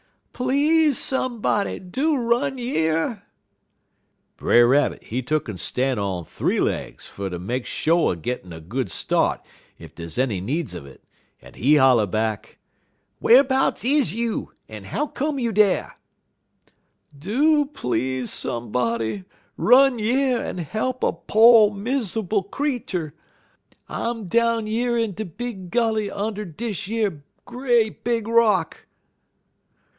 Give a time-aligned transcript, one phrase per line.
[0.33, 3.21] "'Please, somebody, do run yer!'
[4.37, 8.59] "Brer Rabbit, he tuck'n stan' on th'ee legs fer ter make sho' er gittin' a
[8.59, 9.45] good start
[9.79, 11.03] ef dey 'uz any needs un it,
[11.43, 12.57] en he holler back:
[13.21, 15.99] "'Whar'bouts is you, en how come you dar?'
[17.15, 19.25] "'Do please, somebody,
[19.55, 23.13] run yer en he'p a po' mizerbul creetur.
[23.87, 28.87] I'm down yer in de big gully und' dish yer great big rock.'